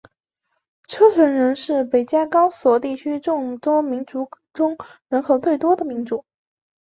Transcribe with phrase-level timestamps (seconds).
[0.87, 4.75] 车臣人是北高加索地区众多民族中
[5.09, 6.25] 人口最多的民族。